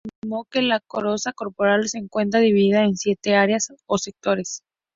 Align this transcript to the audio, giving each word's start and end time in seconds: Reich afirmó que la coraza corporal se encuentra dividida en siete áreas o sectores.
Reich 0.03 0.13
afirmó 0.17 0.45
que 0.45 0.63
la 0.63 0.79
coraza 0.79 1.31
corporal 1.31 1.87
se 1.87 1.99
encuentra 1.99 2.39
dividida 2.39 2.83
en 2.85 2.97
siete 2.97 3.35
áreas 3.35 3.71
o 3.85 3.99
sectores. 3.99 4.63